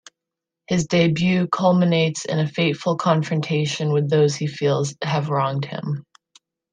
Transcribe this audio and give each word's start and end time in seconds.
His 0.65 0.87
debut 0.87 1.45
culminates 1.47 2.25
in 2.25 2.39
a 2.39 2.47
fateful 2.47 2.97
confrontation 2.97 3.91
with 3.91 4.09
those 4.09 4.35
he 4.35 4.47
feels 4.47 4.95
have 5.03 5.29
wronged 5.29 5.65
him. 5.65 6.05